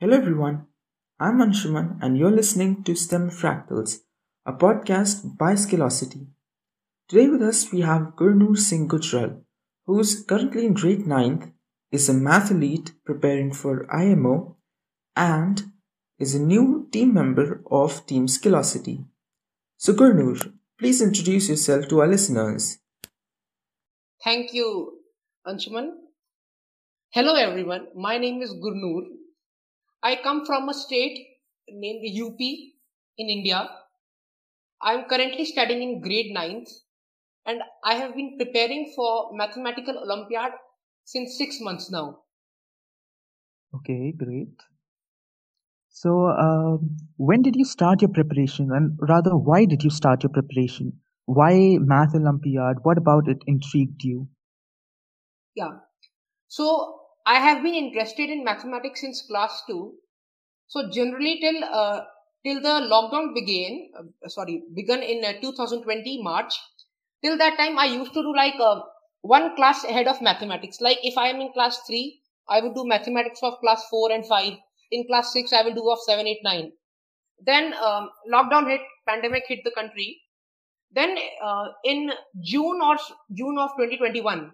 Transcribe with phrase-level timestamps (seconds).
[0.00, 0.64] Hello everyone,
[1.18, 4.02] I'm Anshuman and you're listening to STEM Fractals,
[4.46, 6.28] a podcast by Skillocity.
[7.08, 9.40] Today with us we have Gurnoor Singh Gujral,
[9.86, 11.50] who's currently in grade 9th,
[11.90, 14.56] is a mathlete preparing for IMO,
[15.16, 15.64] and
[16.16, 19.04] is a new team member of Team Skillocity.
[19.78, 22.78] So Gurnoor, please introduce yourself to our listeners.
[24.22, 25.00] Thank you,
[25.44, 25.90] Anshuman.
[27.10, 29.18] Hello everyone, my name is Gurnoor.
[30.02, 31.26] I come from a state
[31.68, 32.40] named UP
[33.18, 33.68] in India.
[34.80, 36.70] I am currently studying in grade 9th
[37.46, 40.52] and I have been preparing for mathematical olympiad
[41.04, 42.20] since 6 months now.
[43.74, 44.54] Okay, great.
[45.88, 50.30] So, um, when did you start your preparation, and rather, why did you start your
[50.30, 50.92] preparation?
[51.24, 52.76] Why Math Olympiad?
[52.84, 54.28] What about it intrigued you?
[55.56, 55.78] Yeah.
[56.46, 59.92] So I have been interested in mathematics since class 2.
[60.68, 62.04] So generally till uh,
[62.44, 66.54] till the lockdown began, uh, sorry, began in uh, 2020 March.
[67.22, 68.80] Till that time, I used to do like uh,
[69.20, 70.80] one class ahead of mathematics.
[70.80, 74.26] Like if I am in class 3, I would do mathematics of class 4 and
[74.26, 74.54] 5.
[74.92, 76.72] In class 6, I will do of 7, 8, 9.
[77.44, 80.22] Then um, lockdown hit, pandemic hit the country.
[80.92, 82.10] Then uh, in
[82.42, 82.96] June or
[83.34, 84.50] June of 2021,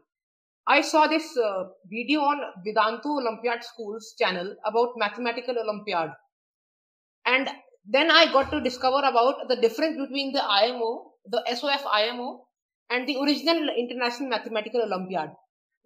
[0.66, 6.10] I saw this uh, video on Vedantu Olympiad School's channel about mathematical Olympiad.
[7.26, 7.50] And
[7.86, 12.46] then I got to discover about the difference between the IMO, the SOF IMO,
[12.90, 15.30] and the original International Mathematical Olympiad.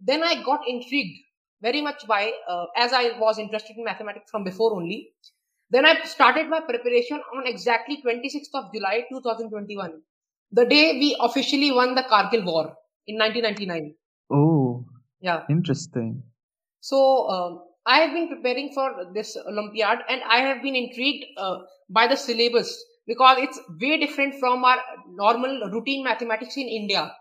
[0.00, 1.18] Then I got intrigued
[1.60, 5.10] very much by, uh, as I was interested in mathematics from before only.
[5.70, 10.00] Then I started my preparation on exactly 26th of July 2021,
[10.52, 12.74] the day we officially won the Kargil War
[13.06, 13.94] in 1999.
[14.30, 14.86] Oh,
[15.20, 15.44] Yeah.
[15.48, 16.22] interesting.
[16.80, 21.58] So um, I have been preparing for this Olympiad and I have been intrigued uh,
[21.90, 27.12] by the syllabus because it's way different from our normal routine mathematics in India.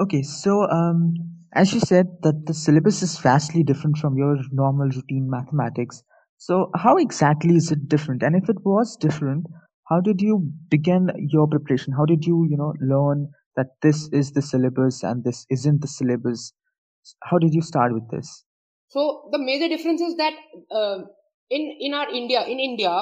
[0.00, 1.14] Okay, so um,
[1.54, 6.02] as you said that the syllabus is vastly different from your normal routine mathematics.
[6.36, 8.22] So how exactly is it different?
[8.22, 9.46] And if it was different,
[9.88, 11.92] how did you begin your preparation?
[11.92, 15.88] How did you, you know, learn that this is the syllabus and this isn't the
[15.88, 16.52] syllabus?
[17.22, 18.44] How did you start with this?
[18.88, 20.34] So the major difference is that
[20.70, 20.98] uh,
[21.50, 22.92] in in our India in India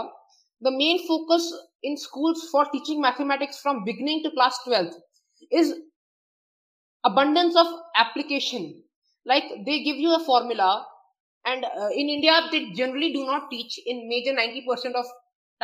[0.60, 1.52] the main focus
[1.82, 4.94] in schools for teaching mathematics from beginning to class 12th
[5.50, 5.74] is
[7.04, 8.82] abundance of application
[9.26, 10.86] like they give you a formula
[11.44, 15.06] and uh, in india they generally do not teach in major 90% of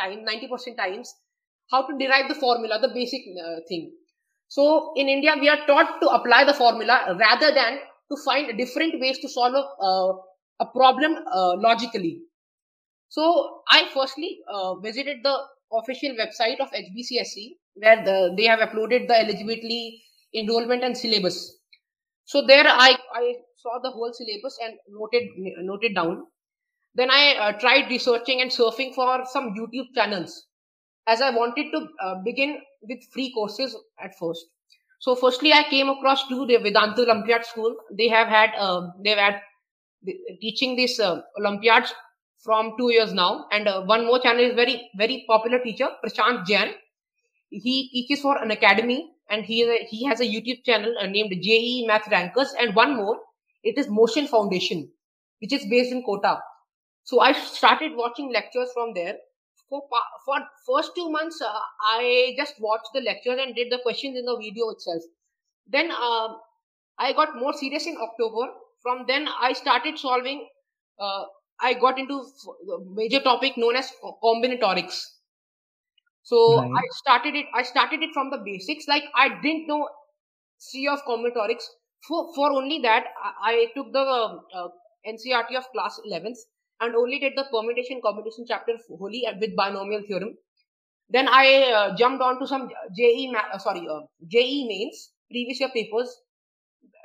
[0.01, 1.13] time 90% times
[1.71, 3.91] how to derive the formula the basic uh, thing
[4.55, 4.63] so
[5.01, 7.79] in india we are taught to apply the formula rather than
[8.11, 10.13] to find different ways to solve a, uh,
[10.61, 12.21] a problem uh, logically.
[13.09, 15.35] So i firstly uh, visited the
[15.79, 21.37] official website of HBCSE where the, they have uploaded the eligibility enrollment and syllabus.
[22.25, 25.29] So there i i saw the whole syllabus and noted
[25.71, 26.27] noted down.
[26.95, 30.45] Then i uh, tried researching and surfing for some youtube channels.
[31.07, 34.45] As i wanted to uh, begin with free courses at first.
[34.99, 37.75] So firstly i came across to the Vedantu olympiad school.
[37.91, 39.41] They have had um, they've had
[40.41, 41.93] teaching these uh, olympiads
[42.39, 43.45] from two years now.
[43.51, 46.73] And uh, one more channel is very very popular teacher prashant jain.
[47.49, 51.31] He teaches for Unacademy and he is a, he has a YouTube channel uh, named
[51.41, 52.53] JEE Math Rankers.
[52.59, 53.17] And one more
[53.63, 54.89] it is Motion Foundation
[55.39, 56.39] which is based in Kota.
[57.03, 59.15] So I started watching lectures from there.
[59.69, 59.81] For
[60.25, 60.37] for
[60.67, 61.59] first two months uh,
[61.91, 65.03] I just watched the lectures and did the questions in the video itself.
[65.67, 66.29] Then uh,
[66.97, 68.51] I got more serious in October.
[68.81, 70.47] From then I started solving.
[70.99, 71.25] Uh,
[71.61, 72.23] I got into
[72.65, 73.91] the major topic known as
[74.23, 75.03] combinatorics.
[76.23, 77.45] So I started it.
[77.53, 78.87] I started it from the basics.
[78.87, 79.87] Like I didn't know
[80.57, 81.65] C of combinatorics.
[82.07, 84.69] For for only that, I, I took the um, uh,
[85.05, 86.37] NCERT of class 11th
[86.81, 90.37] and only did the permutation combination chapter wholly with binomial theorem.
[91.09, 95.69] Then I uh, jumped on to some JEE uh, sorry uh, JEE mains previous year
[95.69, 96.15] papers.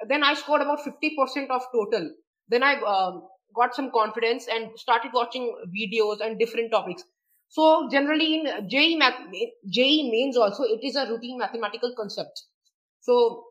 [0.07, 2.11] Then I scored about 50% of total.
[2.49, 7.05] Then I um, got some confidence and started watching videos and different topics.
[7.49, 9.19] So generally in JEE math,
[9.71, 12.43] JEE mains also it is a routine mathematical concept.
[13.01, 13.45] So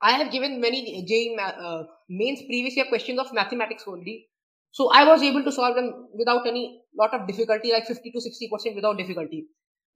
[0.00, 4.28] I have given many JEE ma- uh, mains previous year questions of mathematics only.
[4.72, 8.20] So I was able to solve them without any lot of difficulty, like 50 to
[8.20, 9.46] 60 percent without difficulty.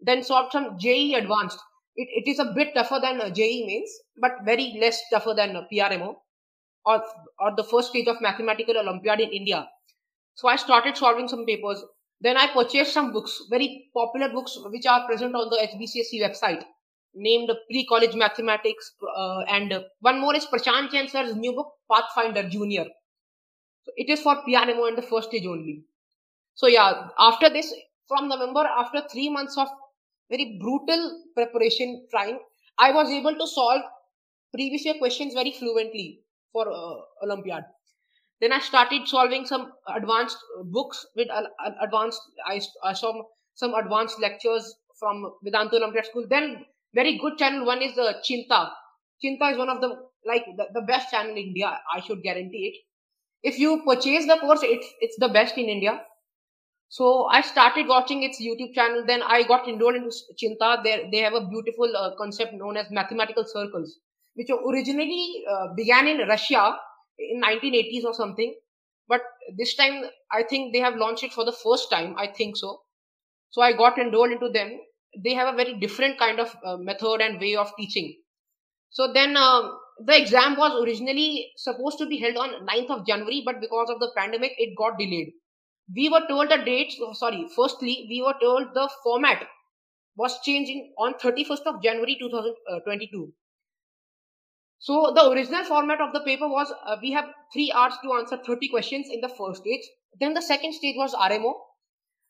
[0.01, 1.59] Then solved some JEE advanced.
[1.97, 3.91] It, it is a bit tougher than uh, JEE mains,
[4.21, 6.17] but very less tougher than uh, PRMO
[6.85, 7.03] or
[7.41, 9.67] or the first stage of mathematical Olympiad in India.
[10.35, 11.83] So I started solving some papers.
[12.21, 16.65] Then I purchased some books, very popular books, which are present on the HBCSE website,
[17.15, 22.87] named Pre-College Mathematics, uh, and one more is Prashant Jain sir's new book, Pathfinder Junior.
[23.87, 25.85] So it is for PRMO in the first stage only.
[26.55, 27.73] So yeah, after this,
[28.09, 29.69] from November, after three months of
[30.29, 32.41] very brutal preparation trying,
[32.79, 33.83] I was able to solve
[34.53, 36.23] previous year questions very fluently
[36.53, 37.65] for uh, Olympiad.
[38.41, 41.45] Then I started solving some advanced books with uh,
[41.81, 42.21] advanced.
[42.45, 43.23] I, I saw
[43.55, 46.27] some advanced lectures from Vedantu Olympiad School.
[46.29, 47.65] Then very good channel.
[47.65, 48.71] One is the Cheenta.
[49.23, 49.97] Cheenta is one of the
[50.27, 51.79] like the, the best channel in India.
[51.95, 52.86] I should guarantee it.
[53.43, 56.03] If you purchase the course, it's it's the best in India.
[56.89, 59.05] So I started watching its YouTube channel.
[59.07, 60.11] Then I got enrolled into
[60.43, 60.83] Cheenta.
[60.85, 63.99] They they have a beautiful uh, concept known as mathematical circles,
[64.35, 66.79] which originally uh, began in Russia
[67.19, 68.55] in 1980s or something.
[69.09, 69.23] But
[69.57, 72.15] this time, I think they have launched it for the first time.
[72.19, 72.83] I think so.
[73.51, 74.79] So I got enrolled into them.
[75.19, 78.17] They have a very different kind of uh, method and way of teaching.
[78.91, 83.43] So then um, the exam was originally supposed to be held on 9th of January,
[83.45, 85.33] but because of the pandemic, it got delayed.
[85.95, 89.47] We were told the dates oh, sorry firstly we were told the format
[90.17, 93.33] was changing on 31st of january 2022
[94.79, 98.37] so the original format of the paper was uh, we have 3 hours to answer
[98.37, 99.83] 30 questions in the first stage.
[100.21, 101.55] Then the second stage was rmo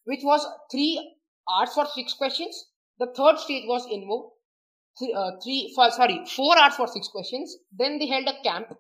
[0.05, 1.17] which was 3
[1.51, 2.67] hours for 6 questions.
[2.99, 4.33] The third stage was INMO
[4.99, 8.75] three, uh, three for, sorry 4 hours for 6 questions then they held a camp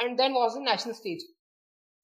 [0.00, 1.20] and then was the national stage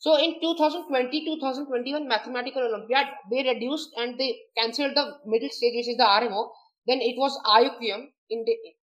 [0.00, 5.98] so in 2020-2021 Mathematical Olympiad, they reduced and they cancelled the middle stage, which is
[5.98, 6.48] the RMO.
[6.86, 8.08] Then it was IOQM,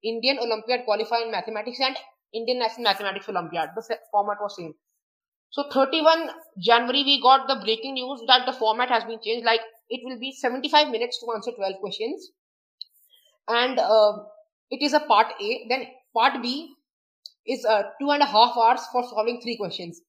[0.02, 1.96] Indian Olympiad Qualifying Mathematics and
[2.34, 3.70] Indian National Mathematics Olympiad.
[3.76, 4.74] The format was same.
[5.52, 9.46] So 31 January, we got the breaking news that the format has been changed.
[9.46, 12.32] Like it will be 75 minutes to answer 12 questions.
[13.48, 14.14] And uh,
[14.74, 15.66] it is a part A.
[15.70, 16.74] Then part B
[17.48, 20.02] is uh, two and a half hours for solving three questions.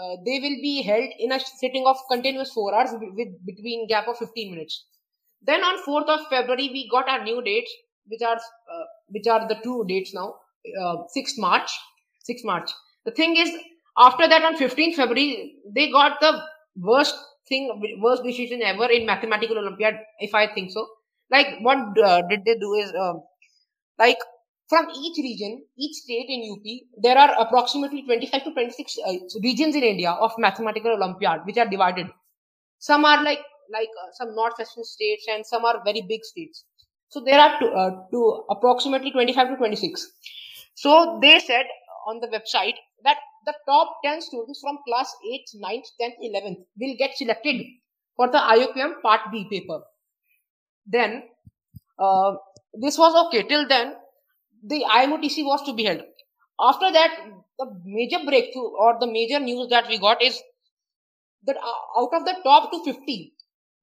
[0.00, 4.06] Uh, they will be held in a sitting of continuous four hours with between gap
[4.06, 4.84] of 15 minutes.
[5.42, 7.72] Then on 4th of February, we got our new dates,
[8.06, 10.34] which are uh, which are the two dates now.
[10.80, 11.70] Uh, 6th March,
[12.28, 12.70] 6th March.
[13.04, 13.50] The thing is,
[13.96, 16.40] after that on 15th February, they got the
[16.76, 17.16] worst
[17.48, 20.86] thing, worst decision ever in mathematical Olympiad, if I think so.
[21.30, 23.14] Like what uh, did they do is, uh,
[23.98, 24.18] like
[24.68, 29.12] from each region, each state in UP, there are approximately 25 to 26 uh,
[29.42, 32.06] regions in India of mathematical Olympiad, which are divided.
[32.78, 33.40] Some are like
[33.72, 36.64] like uh, some northwestern states, and some are very big states.
[37.08, 40.12] So there are two, uh, two approximately 25 to 26.
[40.74, 41.66] So they said
[42.06, 42.74] on the website
[43.04, 43.16] that
[43.46, 47.64] the top 10 students from class 8th, 9th, 10th, 11th will get selected
[48.16, 49.80] for the IOQM Part B paper.
[50.86, 51.22] Then
[51.98, 52.34] uh,
[52.74, 53.94] this was okay till then
[54.62, 56.02] the IMOTC was to be held.
[56.60, 57.10] After that,
[57.58, 60.40] the major breakthrough or the major news that we got is
[61.46, 63.34] that uh, out of the top 250,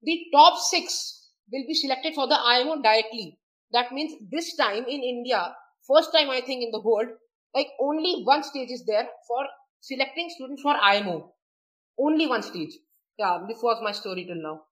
[0.04, 3.38] the top six will be selected for the IMO directly.
[3.72, 5.56] That means this time in India,
[5.88, 7.08] first time I think in the world,
[7.54, 9.46] like only one stage is there for
[9.82, 11.34] selecting students for IMO.
[11.98, 12.74] Only one stage.
[13.18, 14.64] Yeah, this was my story till now.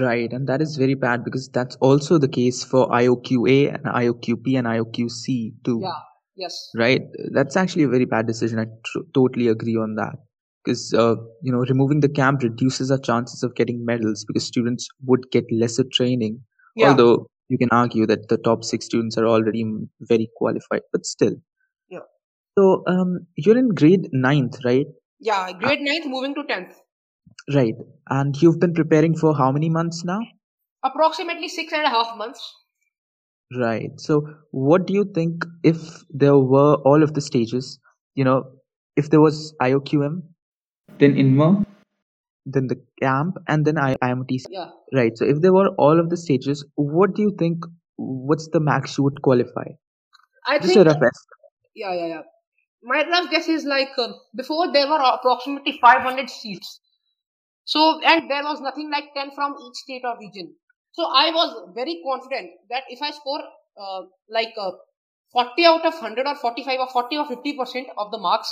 [0.00, 4.58] Right, and that is very bad because that's also the case for IOQA and IOQP
[4.58, 5.80] and IOQC too.
[5.82, 6.00] Yeah,
[6.36, 6.70] yes.
[6.74, 8.58] Right, that's actually a very bad decision.
[8.58, 10.16] I tr- totally agree on that
[10.64, 14.88] because uh, you know removing the camp reduces our chances of getting medals because students
[15.06, 16.40] would get lesser training.
[16.74, 16.88] Yeah.
[16.88, 19.64] Although you can argue that the top six students are already
[20.00, 21.34] very qualified, but still.
[21.88, 22.00] Yeah.
[22.58, 24.86] So um, you're in grade ninth, right?
[25.20, 26.74] Yeah, grade ninth, moving to tenth.
[27.54, 27.74] Right.
[28.10, 30.20] And you've been preparing for how many months now?
[30.84, 32.40] Approximately six and a half months.
[33.56, 33.98] Right.
[33.98, 37.78] So, what do you think if there were all of the stages?
[38.14, 38.44] You know,
[38.96, 40.22] if there was IOQM,
[40.98, 41.64] then INMO,
[42.44, 44.44] then the camp, and then I- IMTC.
[44.50, 44.70] Yeah.
[44.92, 45.16] Right.
[45.16, 47.64] So, if there were all of the stages, what do you think?
[47.96, 49.64] What's the max you would qualify?
[50.46, 50.86] I Just think.
[50.86, 51.12] A rough
[51.74, 52.22] Yeah, yeah, yeah.
[52.82, 56.80] My rough guess is like uh, before there were approximately 500 seats
[57.68, 60.54] so, and there was nothing like 10 from each state or region.
[60.92, 63.42] So I was very confident that if I score
[63.78, 64.70] uh, like uh,
[65.34, 68.50] 40 out of 100 or 45 or 40 or 50% of the marks,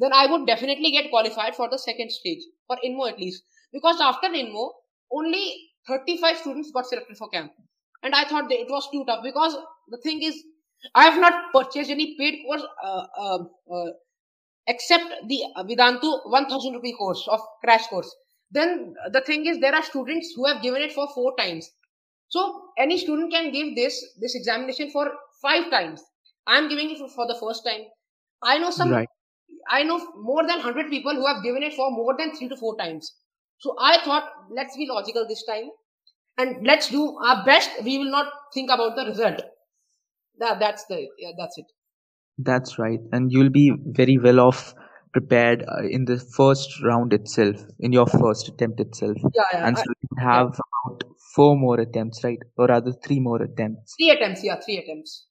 [0.00, 3.44] then I would definitely get qualified for the second stage, for INMO at least.
[3.72, 4.70] Because after INMO,
[5.12, 7.52] only 35 students got selected for camp.
[8.02, 9.56] And I thought it was too tough because
[9.86, 10.42] the thing is,
[10.96, 13.38] I have not purchased any paid course uh, uh,
[13.72, 13.90] uh
[14.66, 18.12] except the Vedantu 1000 rupee course of crash course.
[18.52, 21.70] Then the thing is there are students who have given it for four times.
[22.28, 26.02] So any student can give this this examination for five times.
[26.46, 27.82] I'm giving it for the first time.
[28.42, 29.08] I know some Right.
[29.76, 29.96] i know
[30.30, 33.12] more than 100 people who have given it for more than three to four times.
[33.66, 34.30] So i thought
[34.60, 35.70] let's be logical this time
[36.38, 37.70] and let's do our best.
[37.84, 39.42] We will not think about the result.
[40.38, 41.66] That, that's the yeah, that's it.
[42.38, 43.00] That's right.
[43.12, 44.74] And you'll be very well off
[45.12, 49.16] prepared uh, in the first round itself, in your first attempt itself.
[49.34, 51.04] yeah, yeah And I- so you have about
[51.34, 52.38] four more attempts, right?
[52.56, 55.26] Or rather, three more attempts, three attempts yeah three attempts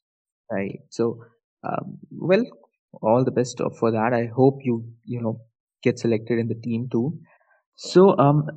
[0.51, 0.79] right?
[0.89, 1.23] So,
[1.63, 2.43] um, well,
[3.01, 4.13] all the best for that.
[4.13, 5.39] I hope you, you know,
[5.83, 7.19] get selected in the team too.
[7.75, 8.47] So, um,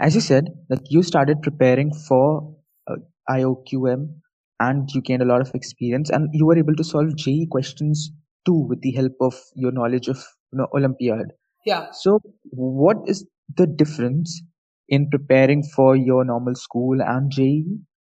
[0.00, 2.54] as you said, that you started preparing for
[2.88, 2.96] uh,
[3.28, 4.20] IOQM
[4.60, 8.10] and you gained a lot of experience and you were able to solve JEE questions
[8.46, 10.18] too with the help of your knowledge of
[10.52, 11.32] know, Olympiad.
[11.64, 11.88] yeah.
[11.92, 13.26] So, what is
[13.56, 14.42] the difference
[14.88, 17.64] in preparing for your normal school and JEE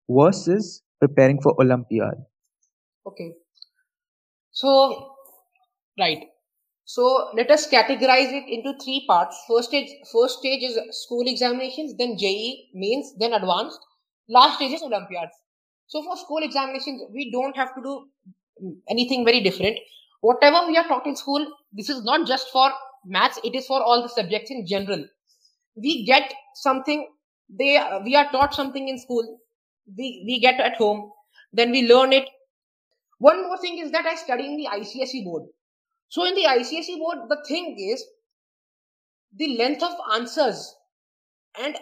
[0.10, 2.26] versus preparing for Olympiad?
[3.06, 3.32] okay.
[4.52, 5.16] So
[6.00, 6.24] right.
[6.86, 9.38] So let us categorize it into three parts.
[9.48, 13.80] First stage first stage is school examinations then JEE mains, then advanced.
[14.30, 15.32] Last stage is olympiads.
[15.88, 18.08] So for school examinations we don't have to do
[18.90, 19.78] anything very different
[20.22, 22.72] whatever we are taught in school this is not just for
[23.06, 25.06] maths it is for all the subjects in general
[25.76, 27.08] we get something
[27.62, 27.72] they
[28.06, 29.26] we are taught something in school
[29.98, 31.02] we we get at home
[31.54, 32.30] then we learn it
[33.22, 35.44] one more thing is that I study in the ICSE board.
[36.10, 38.04] So in the ICSE board, the thing is
[39.36, 40.76] the length of answers
[41.62, 41.78] and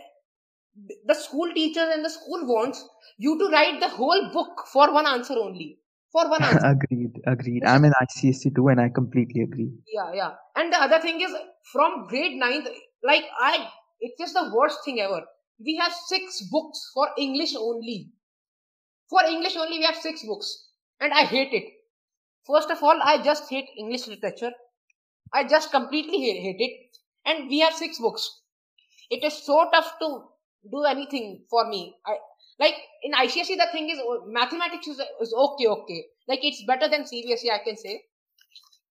[1.05, 2.85] the school teachers and the school wants
[3.17, 5.79] you to write the whole book for one answer only.
[6.11, 6.75] For one answer.
[6.75, 7.63] agreed, agreed.
[7.65, 9.71] I'm in ICSE too, and I completely agree.
[9.87, 10.31] yeah, yeah.
[10.55, 11.31] And the other thing is
[11.71, 12.67] from grade ninth,
[13.03, 15.21] like I, it's just the worst thing ever.
[15.59, 18.11] We have six books for English only.
[19.09, 20.69] For English only, we have six books.
[21.01, 21.65] And I hate it.
[22.47, 24.51] First of all, I just hate English literature.
[25.33, 26.97] I just completely hate, hate it.
[27.25, 28.41] And we have six books.
[29.09, 30.23] It is so tough to
[30.71, 31.95] do anything for me.
[32.05, 32.17] I
[32.59, 36.05] like in ICSE the thing is uh, mathematics is, is okay, okay.
[36.27, 38.03] Like it's better than CBSE, I can say.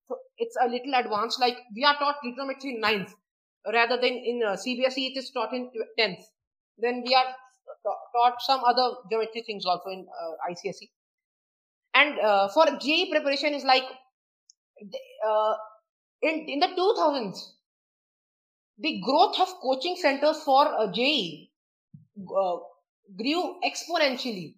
[0.08, 1.38] So it's a little advanced.
[1.40, 3.14] Like we are taught trigonometry in ninth,
[3.72, 6.24] rather than in uh, CBSE it is taught in tenth.
[6.78, 7.26] Then we are
[8.14, 10.88] taught some other geometry things also in uh, ICSE.
[11.94, 13.84] And uh, for JEE preparation is like
[15.26, 15.54] uh,
[16.22, 17.38] in in the 2000s,
[18.78, 21.50] the growth of coaching centers for uh, JEE
[22.18, 22.56] uh,
[23.16, 24.54] grew exponentially.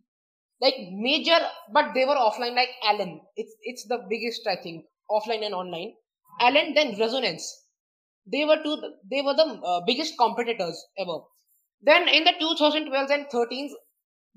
[0.60, 1.38] Like major,
[1.72, 2.54] but they were offline.
[2.54, 5.94] Like Allen, it's it's the biggest I think offline and online.
[6.40, 7.46] Allen then Resonance.
[8.26, 8.76] They were two.
[9.10, 11.18] They were the uh, biggest competitors ever.
[11.82, 13.70] Then in the 2012s and 13s,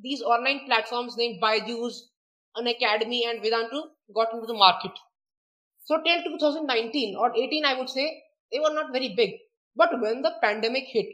[0.02, 2.10] these online platforms named Byju's,
[2.58, 3.84] Unacademy, and Vedantu
[4.16, 4.92] got into the market.
[5.86, 9.36] So till 2019 or 18, I would say they were not very big.
[9.76, 11.08] But when the pandemic hit,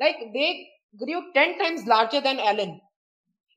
[0.00, 2.80] like they grew 10 times larger than Allen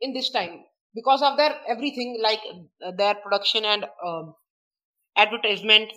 [0.01, 2.39] in this time because of their everything, like
[2.85, 4.33] uh, their production and um,
[5.15, 5.91] advertisement.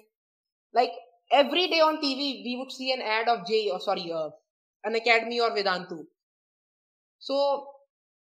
[0.74, 0.90] Like
[1.30, 4.30] every day on TV, we would see an ad of J or sorry, uh,
[4.86, 6.06] Unacademy or Vedantu.
[7.18, 7.66] So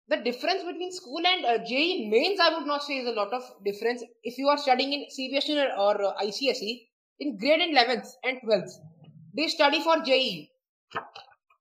[0.09, 3.33] the difference between school and uh, JEE mains, I would not say is a lot
[3.33, 4.03] of difference.
[4.23, 6.89] If you are studying in CBSE or, or uh, ICSE,
[7.21, 8.73] in grade 11th and 12th,
[9.37, 10.51] they study for JEE.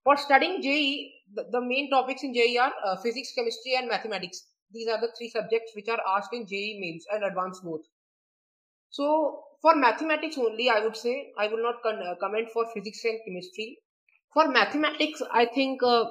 [0.04, 4.48] For studying JEE, the, main topics in JEE are uh, physics, chemistry, and mathematics.
[4.72, 7.82] These are the three subjects which are asked in JEE mains and advanced both.
[8.90, 13.04] So for mathematics only, I would say I will not con- uh, comment for physics
[13.06, 13.80] and chemistry.
[14.34, 16.06] For mathematics, I think uh,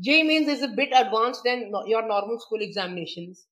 [0.00, 3.46] JEE mains is a bit advanced than no- your normal school examinations.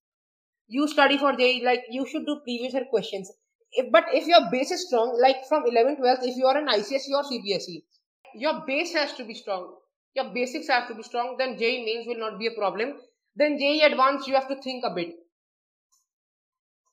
[0.69, 3.33] You study for JEE like you should do previous year questions.
[3.73, 6.69] If, but if your base is strong, like from 11th, 12th, if you are an
[6.69, 7.85] ICSE or CBSE,
[8.37, 9.77] your base has to be strong.
[10.15, 11.37] Your basics have to be strong.
[11.39, 13.01] Then JEE mains will not be a problem.
[13.37, 15.15] Then JEE advanced, you have to think a bit.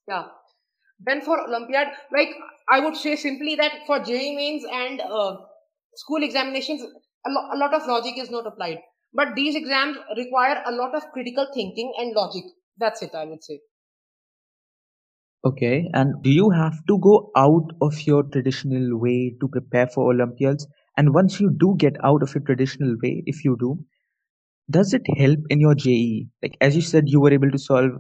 [0.08, 0.28] Yeah.
[1.00, 2.30] Then for Olympiad, like
[2.70, 5.38] I would say simply that for JEE mains and uh,
[5.96, 8.80] school examinations, a, lo- a lot of logic is not applied.
[9.14, 12.44] But these exams require a lot of critical thinking and logic.
[12.78, 13.62] That's it, I would say.
[15.46, 20.12] Okay, and do you have to go out of your traditional way to prepare for
[20.12, 20.66] Olympiads?
[21.02, 23.84] And once you do get out of your traditional way, if you do,
[24.70, 26.30] does it help in your JEE?
[26.44, 27.94] Like as you said, you were able to solve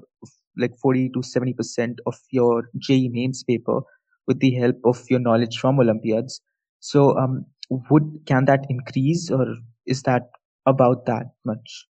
[0.55, 3.79] like 40 to 70% of your JEE mains paper
[4.27, 6.41] with the help of your knowledge from Olympiads.
[6.79, 7.47] So, um,
[7.89, 9.47] would can that increase or
[9.87, 10.29] is that
[10.67, 11.87] about that much?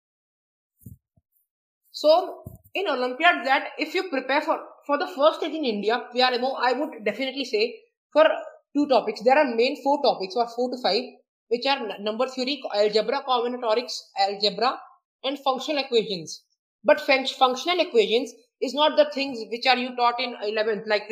[1.91, 2.41] So
[2.73, 4.57] in Olympiad, that if you prepare for
[4.87, 7.75] for the first stage in India, we PRMO, I would definitely say
[8.11, 8.25] for
[8.75, 9.21] two topics.
[9.23, 11.03] There are main four topics or four to five,
[11.47, 14.77] which are number theory, algebra, combinatorics, algebra,
[15.23, 16.43] and functional equations.
[16.83, 21.09] But functional equations is not the things which are you taught in 11th, like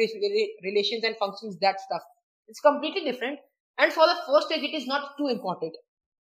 [0.63, 2.01] relations and functions, that stuff.
[2.47, 3.39] It's completely different.
[3.77, 5.73] And for the first stage, it is not too important.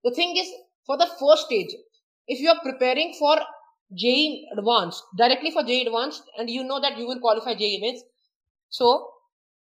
[0.04, 0.48] The thing is,
[0.86, 1.76] for the first stage,
[2.28, 3.38] if you are preparing for
[3.94, 8.04] JEE Advanced, directly for JEE Advanced, and you know that you will qualify JEE Mains.
[8.70, 9.11] So,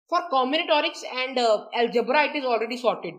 [0.09, 3.13] for combinatorics and uh, algebra, it is already sorted.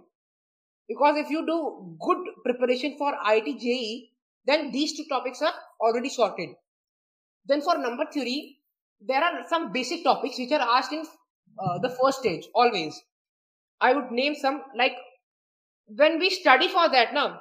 [0.88, 4.10] Because if you do good preparation for IIT JEE,
[4.44, 6.50] then these two topics are already sorted.
[7.46, 8.58] Then for number theory,
[9.00, 11.04] there are some basic topics which are asked in
[11.58, 13.00] uh, the first stage always.
[13.80, 14.96] I would name some like
[15.86, 17.40] when we study for that now,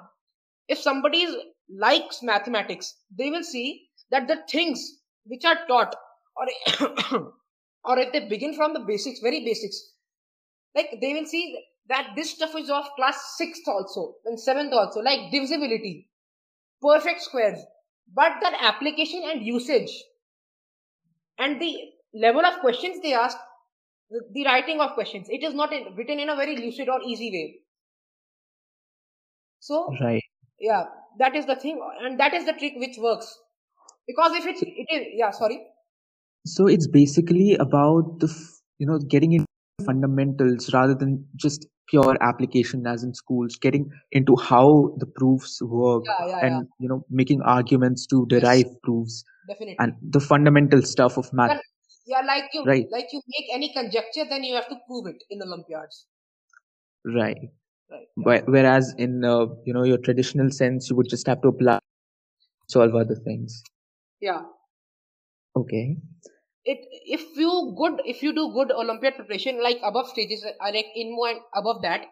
[0.68, 1.27] if somebody
[1.70, 5.96] likes mathematics, they will see that the things which are taught
[6.36, 7.34] or
[7.83, 9.93] or if they begin from the basics, very basics,
[10.75, 11.57] like they will see
[11.88, 16.09] that this stuff is of class sixth also and seventh also, like divisibility,
[16.81, 17.59] perfect squares,
[18.13, 19.91] but that application and usage
[21.38, 21.75] and the
[22.13, 23.38] level of questions they ask,
[24.09, 27.01] the, the writing of questions, it is not in, written in a very lucid or
[27.05, 27.59] easy way.
[29.59, 30.24] So, right.
[30.59, 30.86] yeah,
[31.17, 33.38] that is the thing, and that is the trick which works.
[34.07, 35.62] Because if it, it is, yeah, sorry.
[36.46, 38.34] So it's basically about the,
[38.77, 39.46] you know, getting into
[39.86, 46.03] fundamentals rather than just pure application as in schools getting into how the proofs work
[46.05, 46.75] yeah, yeah, and yeah.
[46.79, 49.75] you know making arguments to derive yes, proofs definitely.
[49.79, 51.60] and the fundamental stuff of math.
[52.05, 52.86] Yeah like you right.
[52.91, 56.05] like you make any conjecture then you have to prove it in olympiads.
[57.05, 57.38] Right.
[58.25, 58.51] Right yeah.
[58.51, 61.79] whereas in uh, you know your traditional sense you would just have to apply
[62.67, 63.63] solve other things.
[64.22, 64.42] Yeah.
[65.55, 65.98] Okay
[66.65, 66.79] it
[67.17, 71.17] if you good if you do good olympiad preparation like above stages i like in
[71.29, 72.05] and above that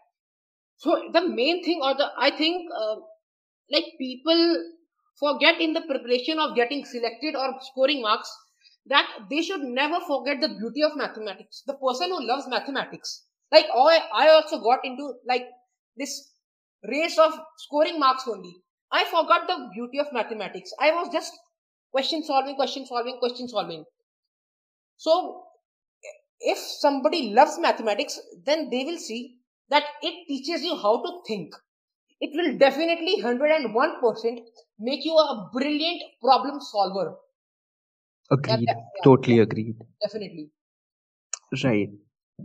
[0.78, 2.96] so the main thing or the i think uh,
[3.72, 4.42] like people
[5.20, 8.32] forget in the preparation of getting selected or scoring marks
[8.86, 11.64] that they should never forget the beauty of mathematics.
[11.68, 15.48] The person who loves mathematics like i i also got into like
[15.96, 16.14] this
[16.88, 18.56] race of scoring marks only.
[18.92, 20.72] I forgot the beauty of mathematics.
[20.80, 21.34] I was just
[21.92, 23.86] question solving question solving question solving
[24.98, 25.44] so,
[26.40, 29.38] if somebody loves mathematics, then they will see
[29.70, 31.54] that it teaches you how to think.
[32.20, 34.40] It will definitely 101%
[34.80, 37.16] make you a brilliant problem solver.
[38.32, 38.66] Agreed.
[38.68, 39.76] Yeah, yeah, totally yeah, agreed.
[40.02, 40.50] Definitely.
[41.64, 41.90] Right.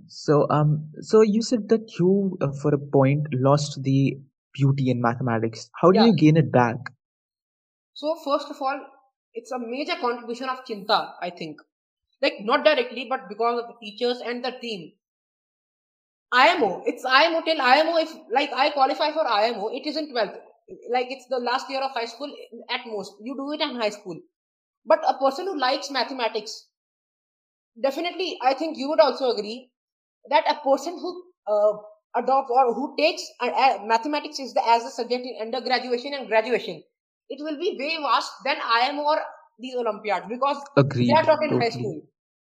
[0.06, 4.18] So, um, so you said that you, uh, for a point, lost the
[4.52, 5.70] beauty in mathematics.
[5.80, 6.76] How do you gain it back?
[7.94, 8.80] So, first of all,
[9.34, 11.58] it's a major contribution of Cheenta, I think
[12.22, 14.92] like not directly but because of the teachers and the team
[16.32, 17.96] IMO, it's IMO till IMO.
[17.98, 20.38] If like I qualify for IMO, it is in 12th.
[20.90, 22.34] Like it's the last year of high school
[22.70, 23.12] at most.
[23.20, 24.18] You do it in high school.
[24.86, 26.68] But a person who likes mathematics,
[27.80, 29.70] definitely, I think you would also agree
[30.30, 31.72] that a person who uh,
[32.16, 36.28] adopts or who takes uh, uh, mathematics is the, as a subject in undergraduate and
[36.28, 36.82] graduation,
[37.28, 39.18] it will be way vast than IMO or
[39.58, 41.08] the Olympiad because Agreed.
[41.08, 41.60] they are taught in totally.
[41.60, 42.02] high school.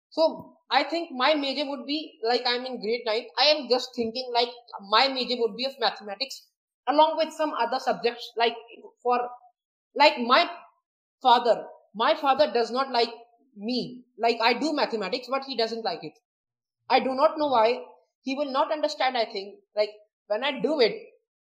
[0.09, 3.25] So I think my major would be like I'm in grade 9.
[3.37, 4.49] I am just thinking like
[4.89, 6.47] my major would be of mathematics
[6.87, 8.55] along with some other subjects like
[9.03, 9.29] for
[9.95, 10.49] like my
[11.21, 11.65] father.
[11.93, 13.13] My father does not like
[13.55, 14.03] me.
[14.17, 16.13] Like I do mathematics, but he doesn't like it.
[16.89, 17.83] I do not know why.
[18.23, 19.59] He will not understand, I think.
[19.75, 19.91] Like
[20.27, 20.95] when I do it,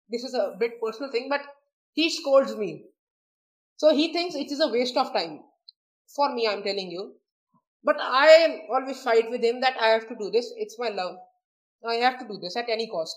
[0.09, 1.41] this is a bit personal thing, but
[1.93, 2.85] he scolds me.
[3.77, 5.41] So he thinks it is a waste of time.
[6.15, 7.15] For me, I'm telling you.
[7.85, 10.51] But I always fight with him that I have to do this.
[10.57, 11.17] It's my love.
[11.87, 13.15] I have to do this at any cost.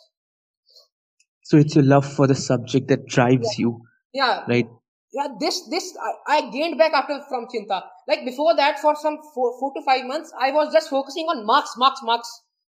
[1.44, 3.62] So it's your love for the subject that drives yeah.
[3.62, 3.80] you.
[4.12, 4.44] Yeah.
[4.46, 4.68] Right.
[5.10, 5.96] Yeah, this this
[6.28, 7.80] I, I, gained back after from Cheenta.
[8.06, 11.46] Like before that, for some four, four to five months, I was just focusing on
[11.46, 12.28] marks, marks, marks.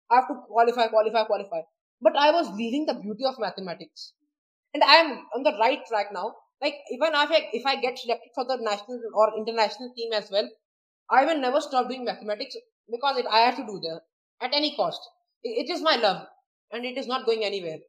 [0.09, 1.61] I have to qualify, qualify, qualify.
[2.01, 4.13] But I was leaving the beauty of mathematics,
[4.73, 6.33] and I am on the right track now.
[6.59, 10.31] Like even if I if I get selected for the national or international team as
[10.31, 10.49] well,
[11.09, 12.55] I will never stop doing mathematics
[12.89, 14.01] because it, I have to do that
[14.41, 15.01] at any cost.
[15.43, 16.27] It, it is my love
[16.71, 17.79] and it is not going anywhere.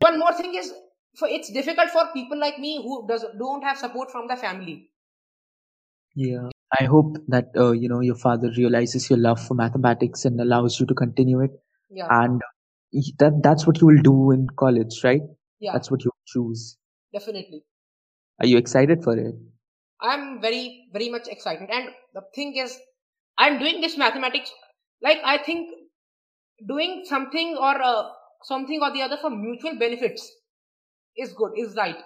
[0.00, 0.72] One more thing is,
[1.16, 4.90] for it's difficult for people like me who does don't have support from the family.
[6.14, 6.48] Yeah,
[6.80, 10.80] I hope that uh, you know your father realizes your love for mathematics and allows
[10.80, 11.50] you to continue it.
[11.90, 12.40] Yeah, and
[13.18, 15.22] that that's what you will do in college, right?
[15.60, 16.76] Yeah, that's what you choose.
[17.12, 17.64] Definitely.
[18.40, 19.34] Are you excited for it?
[20.02, 21.68] I'm very, very much excited.
[21.70, 22.78] And the thing is,
[23.38, 24.50] I'm doing this mathematics.
[25.02, 25.68] Like, I think
[26.66, 28.08] doing something or uh,
[28.44, 30.30] something or the other for mutual benefits
[31.16, 31.96] is good, is right.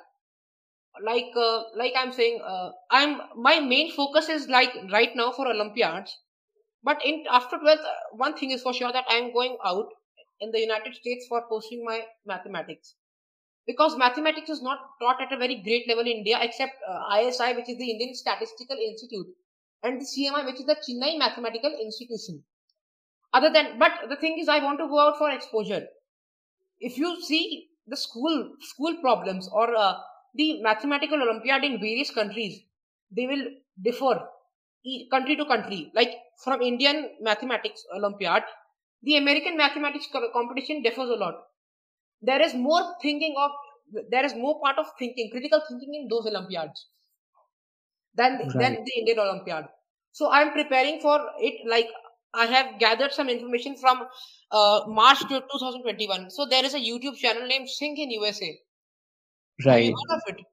[1.05, 5.49] Like, uh, like I'm saying, uh, I'm my main focus is like right now for
[5.49, 6.17] Olympiads.
[6.85, 9.87] But in after 12th, uh, one thing is for sure that I'm going out
[10.41, 12.95] in the United States for pursuing my mathematics
[13.67, 17.55] because mathematics is not taught at a very great level in India except uh, ISI,
[17.55, 19.27] which is the Indian Statistical Institute,
[19.83, 22.43] and the CMI, which is the Chennai Mathematical Institution.
[23.33, 25.87] Other than, but the thing is, I want to go out for exposure.
[26.79, 29.95] If you see the school school problems or uh,
[30.35, 32.61] the mathematical Olympiad in various countries,
[33.11, 33.45] they will
[33.83, 34.29] differ
[35.11, 35.91] country to country.
[35.95, 38.43] Like from Indian mathematics Olympiad,
[39.03, 41.45] the American mathematics competition differs a lot
[42.27, 43.51] there is more thinking of
[44.11, 46.87] there is more part of thinking critical thinking in those olympiads
[48.15, 48.59] than right.
[48.63, 49.67] than the indian olympiad.
[50.13, 51.89] So i'm preparing for it like
[52.43, 54.03] i have gathered some information from
[54.51, 58.51] uh, march to 2021 so there is a youtube channel named Singh in USA
[59.67, 59.87] right.
[59.87, 60.45] heard of it?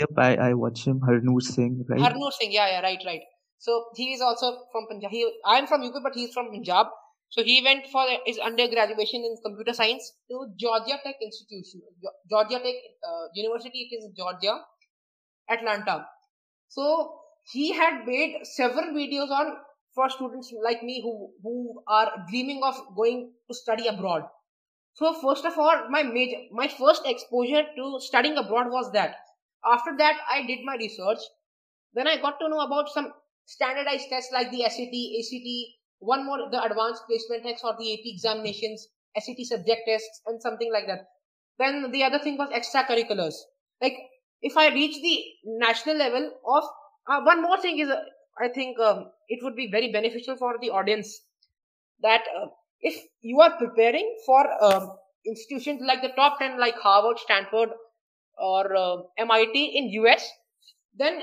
[0.00, 2.00] Yep i i watch him harnoor singh right?
[2.00, 3.22] Harnoor singh yeah yeah right right.
[3.58, 5.10] So he is also from punjab.
[5.10, 6.92] He, i'm from UK, but he's from punjab
[7.30, 11.82] so he went for his undergraduate in computer science to Georgia Tech Institution,
[12.28, 12.74] Georgia Tech
[13.06, 13.88] uh, University.
[13.90, 14.64] It is Georgia,
[15.50, 16.06] Atlanta.
[16.68, 17.20] So
[17.52, 19.56] he had made several videos on
[19.94, 24.22] for students like me who who are dreaming of going to study abroad.
[24.94, 29.16] So first of all, my major, my first exposure to studying abroad was that.
[29.64, 31.18] After that, I did my research.
[31.94, 33.12] Then I got to know about some
[33.46, 35.48] standardized tests like the SAT, ACT,
[35.98, 40.72] one more the advanced placement tests or the AP examinations, SAT subject tests, and something
[40.72, 41.06] like that.
[41.58, 43.34] Then the other thing was extracurriculars.
[43.80, 43.96] Like
[44.40, 46.64] if I reach the national level of
[47.08, 48.02] uh, one more thing is uh,
[48.40, 51.20] I think um, it would be very beneficial for the audience
[52.02, 52.46] that uh,
[52.80, 54.92] if you are preparing for um,
[55.26, 57.70] institutions like the top 10 like Harvard, Stanford
[58.38, 60.30] or uh, MIT in US,
[60.96, 61.22] then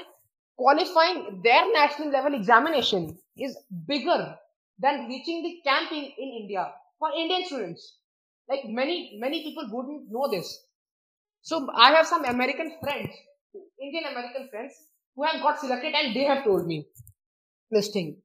[0.57, 3.57] qualifying their national level examination is
[3.87, 4.35] bigger
[4.79, 7.97] than reaching the camping in, in India for Indian students.
[8.47, 10.65] Like many, many people wouldn't know this.
[11.41, 13.09] So I have some American friends,
[13.81, 14.73] Indian American friends,
[15.15, 16.87] who have got selected and they have told me
[17.71, 18.17] this thing.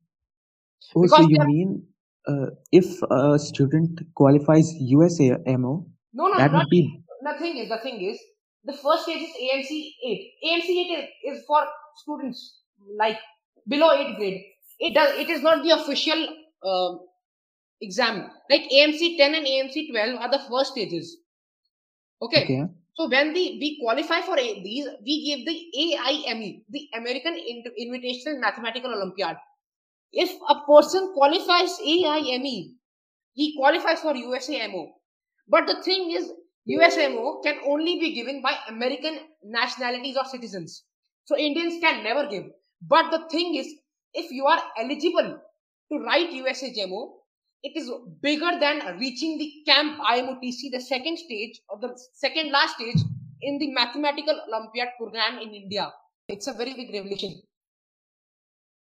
[0.94, 1.86] Oh, because so you mean
[2.26, 7.02] uh, if a student qualifies USAMO, no, no, that would be.
[7.22, 8.18] The thing is, the thing is,
[8.64, 10.30] the first stage is AMC 8.
[10.46, 11.62] AMC 8 is, is for
[11.96, 12.60] students
[12.98, 13.18] like
[13.68, 14.42] below 8th grade.
[14.78, 15.18] It does.
[15.18, 16.26] It is not the official
[16.64, 16.96] uh,
[17.80, 18.30] exam.
[18.50, 21.16] Like AMC 10 and AMC 12 are the first stages.
[22.22, 22.44] Okay.
[22.44, 22.62] okay.
[22.94, 27.34] So when the we qualify for a, these, we give the AIME, the American
[27.80, 29.36] Invitational Mathematical Olympiad.
[30.12, 32.76] If a person qualifies AIME,
[33.32, 34.88] he qualifies for USAMO.
[35.48, 36.30] But the thing is,
[36.68, 40.84] USAMO can only be given by American nationalities or citizens.
[41.24, 42.44] So Indians can never give.
[42.82, 43.72] But the thing is,
[44.12, 45.40] if you are eligible
[45.90, 47.10] to write USAJMO,
[47.62, 47.90] it is
[48.22, 52.96] bigger than reaching the camp IMOTC, the second stage or the second last stage
[53.42, 55.92] in the mathematical Olympiad program in India.
[56.28, 57.42] It's a very big revolution.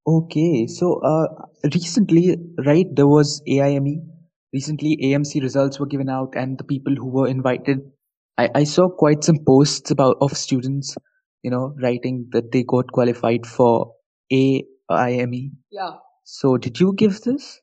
[0.07, 1.27] Okay, so uh,
[1.75, 4.07] recently, right, there was AIME.
[4.53, 7.79] Recently, AMC results were given out, and the people who were invited,
[8.37, 10.97] I, I saw quite some posts about of students,
[11.43, 13.95] you know, writing that they got qualified for
[14.33, 15.53] AIME.
[15.71, 15.91] Yeah.
[16.33, 17.61] So, did you give this?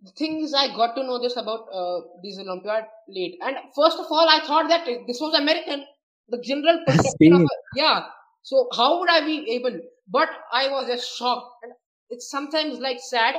[0.00, 3.36] The thing is, I got to know this about uh, these Olympiad late.
[3.42, 5.84] And first of all, I thought that this was American.
[6.30, 8.06] The general perception of yeah.
[8.42, 9.78] So how would I be able?
[10.08, 11.72] But I was just shocked, and
[12.08, 13.34] it's sometimes like sad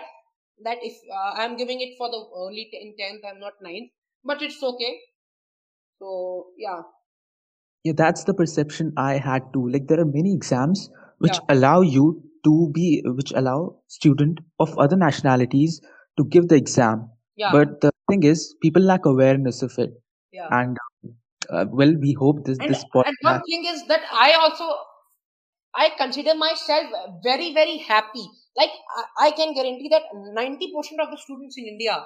[0.64, 3.90] that if uh, I'm giving it for the early in tenth, I'm not ninth,
[4.24, 5.00] but it's okay.
[5.98, 6.84] So yeah.
[7.84, 9.68] Yeah, that's the perception I had too.
[9.68, 11.56] Like there are many exams which yeah.
[11.56, 15.82] allow you to be which allow student of other nationalities
[16.18, 17.10] to give the exam.
[17.38, 17.52] Yeah.
[17.52, 19.92] but the thing is people lack awareness of it.
[20.32, 20.48] Yeah.
[20.52, 20.78] and
[21.50, 24.66] uh, well we hope this and, this and one thing is that i also
[25.84, 28.26] i consider myself very very happy.
[28.58, 31.98] Like i, I can guarantee that 90% of the students in india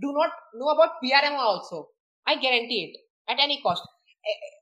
[0.00, 1.88] do not know about prm also.
[2.26, 3.82] I guarantee it at any cost.
[4.26, 4.58] Eh, eh,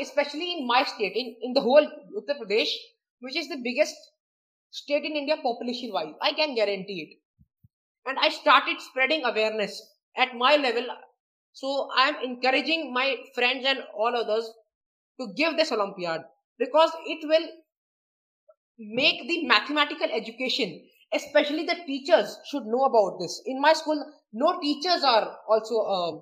[0.00, 1.86] especially in my state in, in the whole
[2.20, 2.72] uttar pradesh
[3.20, 3.94] which is the biggest
[4.70, 6.14] state in India population wise.
[6.22, 7.18] I can guarantee it.
[8.08, 9.80] And I started spreading awareness
[10.16, 10.86] at my level.
[11.52, 14.50] So I am encouraging my friends and all others
[15.20, 16.22] to give this Olympiad
[16.58, 17.48] because it will
[18.78, 23.42] make the mathematical education, especially the teachers, should know about this.
[23.46, 24.02] In my school,
[24.32, 26.20] no teachers are also uh,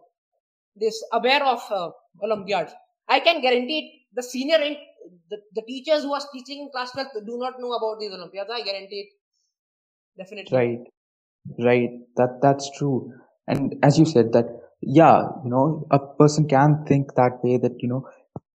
[0.76, 1.90] this aware of uh,
[2.22, 2.72] Olympiads.
[3.08, 4.76] I can guarantee it, the senior and
[5.30, 8.50] the, the teachers who are teaching in class 12 do not know about these Olympiads.
[8.52, 9.08] I guarantee it.
[10.16, 10.56] Definitely.
[10.56, 10.78] Right.
[11.58, 11.90] Right.
[12.16, 13.12] That that's true.
[13.46, 14.46] And as you said that,
[14.82, 18.06] yeah, you know, a person can think that way that, you know,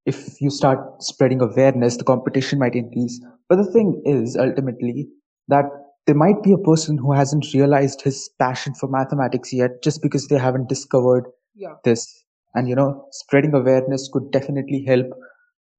[0.06, 3.22] if you start spreading awareness, the competition might increase.
[3.50, 5.10] But the thing is ultimately
[5.50, 5.66] that
[6.08, 10.28] there might be a person who hasn't realized his passion for mathematics yet just because
[10.28, 11.76] they haven't discovered Yeah.
[11.84, 12.24] this.
[12.56, 15.08] And you know, spreading awareness could definitely help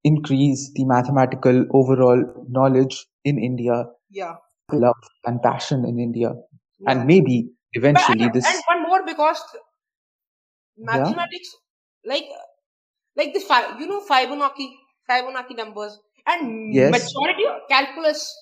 [0.05, 4.37] increase the mathematical overall knowledge in India, Yeah.
[4.73, 6.33] love and passion in India.
[6.79, 6.91] yeah.
[6.91, 9.43] And maybe eventually and, this and one more because
[10.79, 11.57] mathematics,
[12.05, 12.25] like
[13.17, 14.71] like the fi- you know Fibonacci
[15.09, 16.91] Fibonacci numbers and Yes.
[16.91, 18.35] majority of calculus,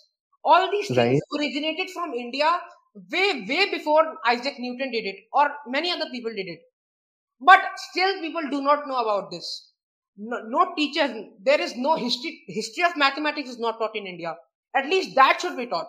[0.44, 1.20] all these things Right.
[1.38, 2.60] originated from India
[3.12, 6.60] way way before Isaac Newton did it or many other people did it.
[7.40, 9.67] But still, people do not know about this.
[10.18, 11.10] No, no teachers.
[11.40, 12.42] There is no history.
[12.48, 14.36] History of mathematics is not taught in India.
[14.74, 15.86] At least that should be taught.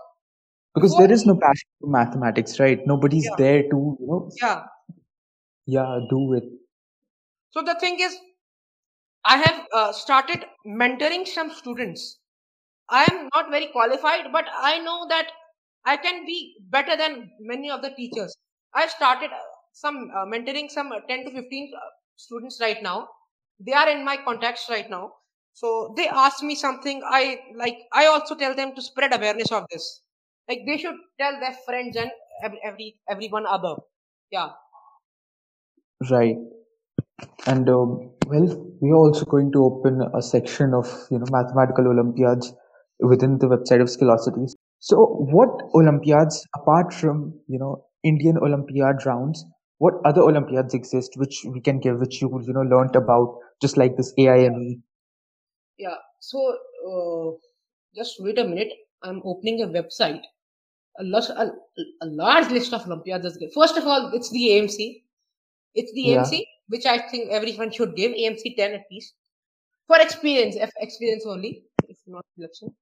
[0.76, 2.86] because there is no passion for mathematics, right?
[2.88, 3.36] Nobody's Yeah.
[3.38, 4.66] there to, you know, Yeah.
[5.66, 6.44] yeah, do it.
[7.52, 8.18] So the thing is,
[9.26, 12.20] I have uh, started mentoring some students.
[12.90, 15.32] I am not very qualified, but I know that
[15.86, 18.36] I can be better than many of the teachers.
[18.74, 19.40] I started uh,
[19.74, 21.80] some uh, mentoring some uh, 10 to 15 uh,
[22.18, 23.10] students right now.
[23.60, 25.14] They are in my contacts right now.
[25.54, 27.02] So they ask me something.
[27.06, 27.78] I like.
[27.94, 30.02] I also tell them to spread awareness of this.
[30.48, 32.12] Like they should tell their friends and
[32.44, 33.76] every, every everyone other.
[34.32, 34.52] Yeah.
[36.10, 36.38] Right.
[37.46, 38.48] And um, well,
[38.82, 42.54] we are also going to open a section of you know mathematical Olympiads
[43.00, 44.48] within the website of Skillocity.
[44.80, 49.44] So, what Olympiads apart from you know Indian Olympiad rounds?
[49.80, 53.78] What other Olympiads exist which we can give, which you you know learnt about, just
[53.78, 54.84] like this AIME?
[55.78, 55.96] Yeah.
[56.20, 57.38] So uh,
[57.96, 58.72] just wait a minute.
[59.04, 60.22] I'm opening a website.
[61.00, 61.52] A, lot, a,
[62.02, 63.38] a large list of Olympiads.
[63.56, 65.04] First of all, it's the AMC.
[65.74, 66.24] It's the Yeah.
[66.24, 68.12] AMC, which I think everyone should give.
[68.12, 69.14] AMC 10 at least.
[69.88, 72.76] For experience, if experience only, if not selection.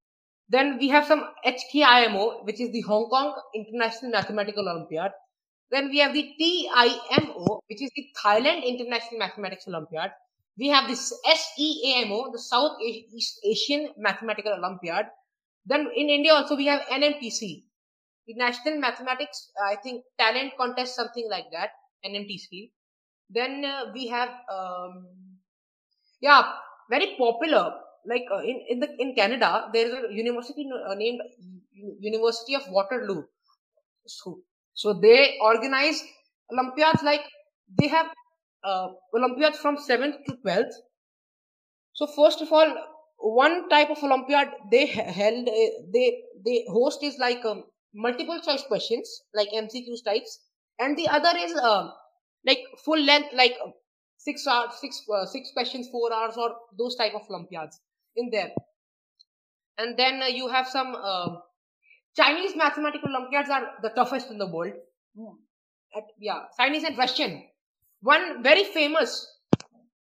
[0.50, 5.12] Then we have some HKIMO, which is the Hong Kong International Mathematical Olympiad.
[5.72, 10.12] Then we have the TIMO, which is the Thailand International Mathematics Olympiad.
[10.58, 15.08] We have this SEAMO, the South East Asian Mathematical Olympiad.
[15.66, 17.64] Then in India also we have NMTC,
[18.26, 21.72] the National Mathematics, I think Talent Contest, something like that,
[22.06, 22.72] NMTC.
[23.30, 25.08] Then uh, we have, um,
[26.22, 26.44] yeah,
[26.90, 27.74] very popular.
[28.06, 31.20] Like uh, in in the in Canada, there is a university uh, named
[32.00, 33.24] University of Waterloo.
[34.06, 34.40] So,
[34.82, 36.02] so they organize
[36.54, 37.26] Olympiads like
[37.80, 38.08] they have
[38.64, 40.76] uh, Olympiads from seventh to twelfth.
[41.94, 42.70] So first of all,
[43.20, 47.64] one type of Olympiad they held uh, they they host is like um,
[47.94, 50.40] multiple choice questions like MCQs types,
[50.80, 51.92] and the other is um,
[52.46, 53.72] like full length like uh,
[54.18, 57.82] six hours six uh, six questions four hours or those type of Olympiads
[58.16, 58.52] in there.
[59.78, 61.42] And then uh, you have some um
[62.18, 64.74] Chinese mathematical Olympiads are the toughest in the world.
[65.96, 67.44] At, yeah, Chinese and Russian.
[68.02, 69.28] One very famous,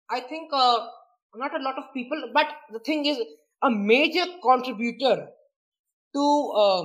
[0.09, 0.87] I think, uh,
[1.35, 3.19] not a lot of people, but the thing is,
[3.61, 5.27] a major contributor
[6.15, 6.83] to uh,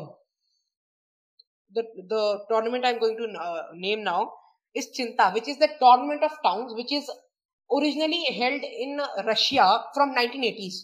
[1.72, 4.33] the the tournament I'm going to uh, name now
[4.74, 7.09] is Cheenta, which is the tournament of towns, which is
[7.72, 10.74] originally held in Russia from 1980s.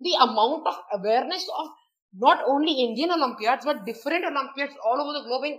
[0.00, 1.68] The amount of awareness of
[2.12, 5.58] not only Indian Olympiads but different Olympiads all over the globe in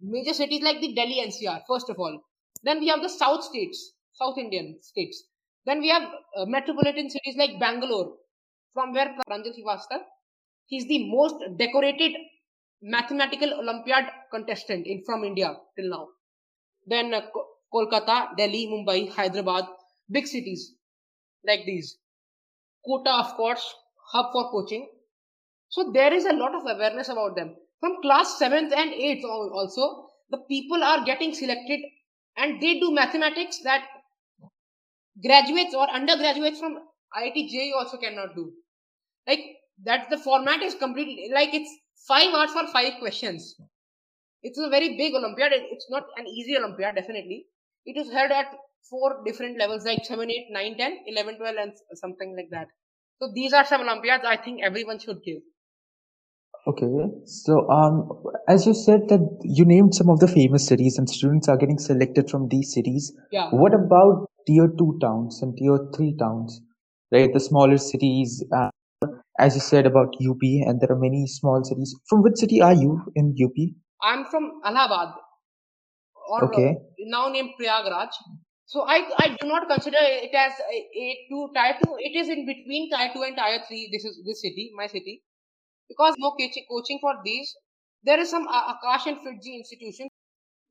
[0.00, 2.20] major cities like the Delhi NCR, first of all.
[2.62, 5.24] Then we have the South states, South Indian states.
[5.64, 6.02] Then we have
[6.36, 8.14] uh, metropolitan cities like Bangalore,
[8.72, 10.02] from where Pranjal Srivastava,
[10.66, 12.12] he's the most decorated
[12.82, 16.08] mathematical Olympiad contestant in from India till now.
[16.86, 17.22] Then uh,
[17.72, 19.64] Kolkata, Delhi, Mumbai, Hyderabad,
[20.10, 20.74] big cities
[21.44, 21.98] like these.
[22.86, 23.74] Kota, of course,
[24.12, 24.88] hub for coaching.
[25.68, 27.56] So there is a lot of awareness about them.
[27.80, 31.80] From class 7th and 8th also, the people are getting selected
[32.36, 33.84] and they do mathematics that
[35.22, 36.78] graduates or undergraduates from
[37.16, 38.52] IIT JEE also cannot do.
[39.26, 39.40] Like
[39.84, 41.70] that the format is completely like it's
[42.06, 43.56] five hours for five questions.
[44.42, 45.52] It's a very big Olympiad.
[45.54, 47.46] It's not an easy Olympiad, definitely.
[47.84, 48.54] It is held at
[48.88, 52.68] four different levels like 7, 8, 9, 10, 11, 12, and something like that.
[53.20, 55.42] So these are some Olympiads I think everyone should give.
[56.68, 56.92] Okay,
[57.26, 58.08] so um,
[58.48, 61.78] as you said that you named some of the famous cities and students are getting
[61.78, 63.12] selected from these cities.
[63.30, 63.50] Yeah.
[63.50, 66.60] What about tier two towns and tier three towns,
[67.12, 67.32] right?
[67.32, 68.70] The smaller cities, uh,
[69.38, 71.94] as you said about UP, and there are many small cities.
[72.08, 73.54] From which city are you in UP?
[74.02, 75.14] I'm from Allahabad,
[76.28, 78.08] or uh, Okay, now named Prayagraj.
[78.68, 81.94] So I, I do not consider it as a, a two tier two.
[82.00, 83.88] It is in between tier two and tier three.
[83.92, 85.22] This is this city, my city,
[85.88, 87.54] because no coaching for these.
[88.04, 90.08] There is some Aakash and FIITJEE institution,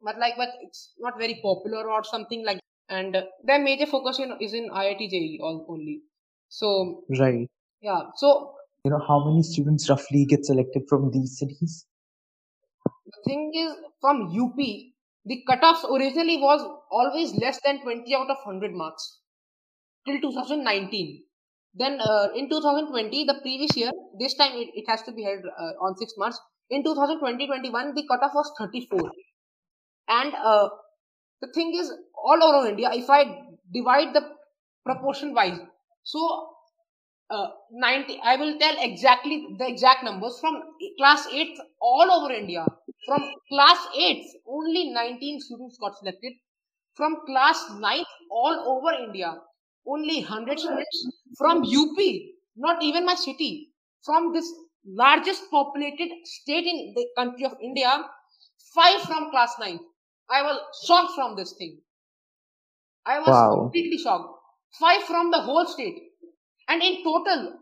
[0.02, 2.60] but like but it's not very popular or something like.
[2.88, 6.02] And uh, their major focus in, is in IIT JEE only.
[6.50, 7.48] So right.
[7.82, 11.88] yeah, so You know, how many students roughly get selected from these cities?
[13.06, 18.38] the thing is from UP, the cutoffs originally was always less than 20 out of
[18.44, 19.20] 100 marks
[20.06, 21.25] till 2019.
[21.78, 25.44] Then uh, in 2020, the previous year, this time it, it has to be held
[25.46, 26.36] uh, on 6 March.
[26.70, 29.12] In 2020-21, the cutoff was 34.
[30.08, 30.70] And uh,
[31.42, 34.22] the thing is, all over India, if I divide the
[34.86, 35.60] proportion wise,
[36.04, 36.50] so
[37.30, 40.62] uh, 90, I will tell exactly the exact numbers from
[40.98, 42.66] class 8 all over India.
[43.06, 46.34] From class 8, only 19 students got selected.
[46.94, 49.36] From class 9th all over India,
[49.86, 51.08] only 100 students.
[51.38, 54.52] From UP, not even my city, from this
[54.86, 58.10] largest populated state in the country of India,
[58.74, 59.80] five from class nine.
[60.30, 61.82] I was shocked from this thing.
[63.06, 63.72] I was Wow.
[63.72, 64.38] completely shocked.
[64.80, 66.12] Five from the whole state.
[66.68, 67.60] And in total,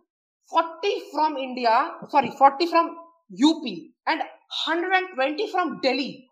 [0.49, 2.97] 40 from India, sorry, 40 from
[3.29, 6.29] UP and 120 from Delhi.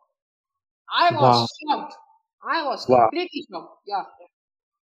[0.92, 1.48] I was Wow.
[1.68, 1.96] shocked.
[2.44, 3.12] I was Wow.
[3.12, 3.82] completely shocked.
[3.88, 4.06] Yeah.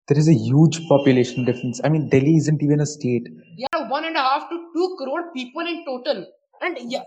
[0.08, 1.80] There is a huge population difference.
[1.84, 3.26] I mean, Delhi isn't even a state.
[3.56, 6.26] Yeah, one and a half to two crore people in total.
[6.60, 7.02] And yeah,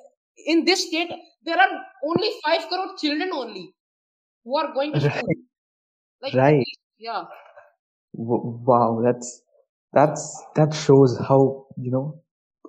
[0.46, 1.12] in this state,
[1.44, 1.70] there are
[2.06, 3.74] only five crore children only
[4.46, 5.14] who are going to Right.
[5.14, 5.36] school.
[6.22, 6.66] Like, Right.
[7.00, 7.26] yeah.
[8.18, 9.42] W- Wow, that's
[9.94, 10.24] that's
[10.56, 12.22] that shows how, you know,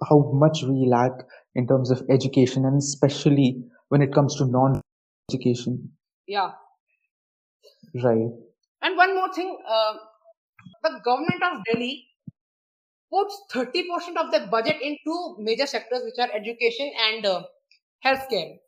[0.09, 1.12] how much we lack
[1.55, 5.93] in terms of education and especially when it comes to non-education.
[6.27, 6.53] Yeah.
[7.95, 8.31] Right.
[8.83, 9.95] And one more thing, uh,
[10.83, 12.09] the government of Delhi
[13.12, 17.43] puts 30% of their budget in two major sectors, which are education and uh,
[18.05, 18.59] healthcare.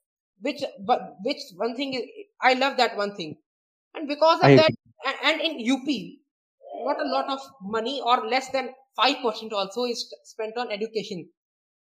[0.40, 2.02] Which, but which one thing is,
[2.40, 3.38] I love that one thing.
[3.94, 4.76] And because I of that, agree.
[5.06, 6.20] and, and in UP,
[6.84, 11.30] not a lot of money or less than 5% also is spent on education.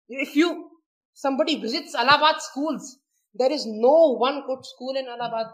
[0.09, 0.71] If you,
[1.13, 2.99] somebody visits Allahabad schools,
[3.33, 5.47] there is no one good school in Allahabad.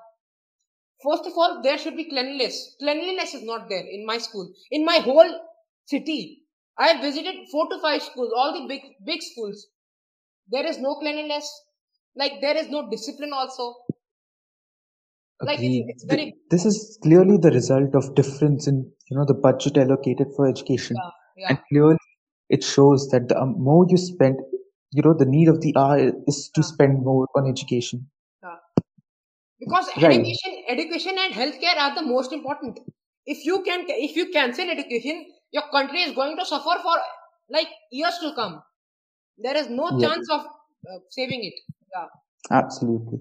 [1.04, 2.76] First of all, there should be cleanliness.
[2.80, 4.54] Cleanliness is not there in my school.
[4.72, 5.32] In my whole
[5.86, 6.44] city,
[6.78, 9.68] I have visited four to five schools, all the big big schools.
[10.50, 11.50] There is no cleanliness.
[12.16, 13.76] Like there is no discipline also.
[15.44, 19.34] Like it's, it's very This is clearly the result of difference in, you know, the
[19.34, 20.98] budget allocated for education.
[20.98, 21.98] yeah, yeah, And clearly
[22.50, 24.38] it shows that the um, more you spend,
[24.92, 28.10] you know, the need of the hour is to yeah, spend more on education.
[29.62, 30.26] Because Right.
[30.26, 32.80] education, education and healthcare are the most important.
[33.28, 36.98] If you can, if you cancel education, your country is going to suffer for
[37.50, 38.64] like years to come.
[39.38, 41.56] There is no Yeah, chance of uh, saving it.
[41.96, 42.08] Yeah.
[42.52, 43.20] absolutely.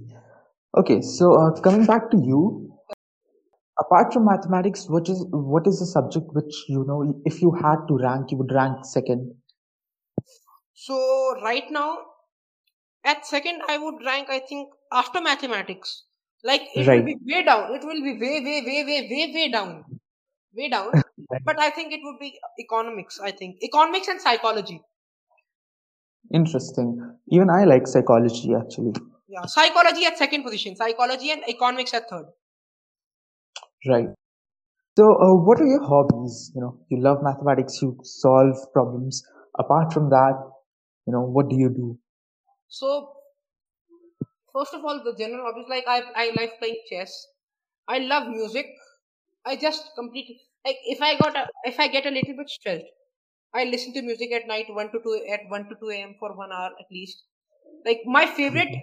[0.76, 2.72] Okay, so uh, coming back to you,
[3.80, 7.78] apart from mathematics, what is what is the subject which you know, if you had
[7.88, 9.34] to rank, you would rank second?
[10.74, 12.06] So right now,
[13.04, 14.30] at second, I would rank.
[14.30, 16.04] I think after mathematics,
[16.44, 17.74] like it will be way down.
[17.74, 19.84] It will be way, way, way, way, way, way down,
[20.54, 20.92] way down.
[21.30, 21.42] Right.
[21.44, 23.20] But I think it would be economics.
[23.22, 24.80] I think economics and psychology.
[26.34, 26.98] Interesting.
[27.30, 28.94] Even I like psychology actually.
[29.28, 30.74] Yeah, psychology at second position.
[30.74, 32.26] Psychology and economics at third.
[33.86, 34.08] Right.
[34.98, 36.50] So, uh, what are your hobbies?
[36.54, 39.22] You know, you love mathematics, you solve problems.
[39.58, 40.34] Apart from that,
[41.06, 41.98] you know, what do you do?
[42.68, 43.12] So
[44.52, 47.14] first of all, the general hobbies like I I like playing chess.
[47.88, 48.66] I love music.
[49.44, 52.86] I just completely like if I got a, if I get a little bit stressed,
[53.54, 56.14] I listen to music at night one to two at one to two a.m.
[56.18, 57.24] for one hour at least.
[57.86, 58.74] Like my favorite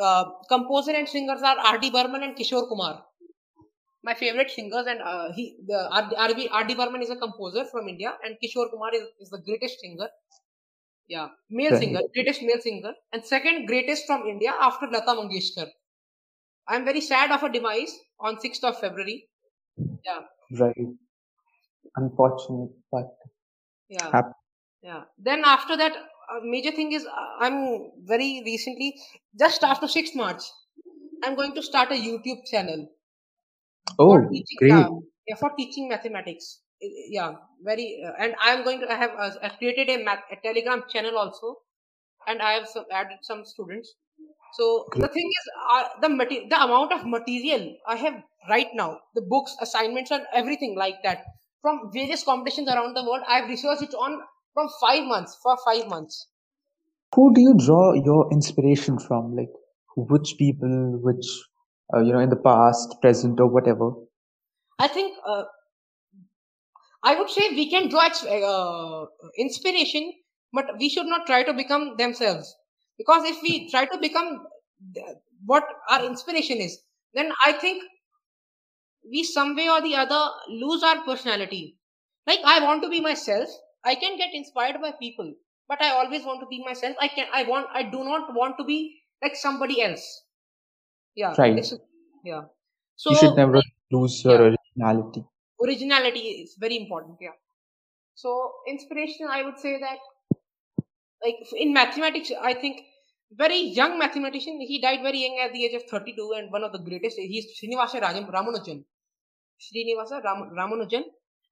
[0.00, 1.90] uh, composer and singers are R.D.
[1.90, 3.04] Burman and Kishore Kumar.
[4.02, 6.74] My favorite singers and uh, he the R.D.
[6.76, 10.08] Burman is a composer from India and Kishore Kumar is, is the greatest singer.
[11.08, 11.78] Yeah, male Right.
[11.78, 15.68] singer, greatest male singer, and second greatest from India after Lata Mangeshkar.
[16.68, 19.28] I'm very sad of her demise on 6th of February.
[20.04, 20.96] Yeah, Right.
[21.96, 23.18] Unfortunate, but
[23.88, 24.12] yeah.
[24.12, 24.32] happy.
[24.82, 25.04] Yeah.
[25.18, 29.00] Then after that, a major thing is uh, I'm very recently,
[29.38, 30.42] just after 6th March,
[31.24, 32.88] I'm going to start a YouTube channel.
[33.98, 34.72] Oh, for teaching, great.
[34.72, 34.88] yeah,
[35.28, 36.60] yeah, for teaching mathematics.
[36.82, 40.04] I- I- Yeah, very, uh, and I'm going to I have uh, I've created a,
[40.04, 41.56] math, a Telegram channel also,
[42.26, 43.94] and I have some, added some students.
[44.54, 49.00] So the thing is, uh, the mate- the amount of material I have right now,
[49.14, 51.24] the books, assignments, and everything like that
[51.62, 54.20] from various competitions around the world, I've researched it on
[54.54, 56.28] from five months for five months.
[57.14, 59.34] Who do you draw your inspiration from?
[59.34, 59.50] Like,
[59.96, 61.26] which people, which,
[61.94, 63.92] uh, you know, in the past, present, or whatever?
[64.78, 65.44] I think uh,
[67.06, 69.06] I would say we can draw uh,
[69.38, 70.12] inspiration,
[70.52, 72.54] but we should not try to become themselves.
[72.98, 74.46] Because if we try to become
[75.44, 76.78] what our inspiration is,
[77.14, 77.82] then I think
[79.10, 81.78] we some way or the other lose our personality.
[82.26, 83.48] Like I want to be myself.
[83.84, 85.32] I can get inspired by people,
[85.68, 86.96] but I always want to be myself.
[87.00, 87.26] I can.
[87.32, 87.68] I want.
[87.72, 90.06] I do not want to be like somebody else.
[91.16, 91.34] Yeah.
[91.38, 91.64] Right.
[92.24, 92.42] Yeah.
[92.96, 95.24] So You should never lose your yeah originality.
[95.64, 97.36] Originality is very important yeah.
[98.14, 99.98] So inspiration i would say that
[101.24, 102.82] like in mathematics i think
[103.32, 106.72] very young mathematician he died very young at the age of 32 and one of
[106.72, 108.84] the greatest he's srinivasa Rajam, ramanujan
[109.66, 111.04] srinivasa Ram, ramanujan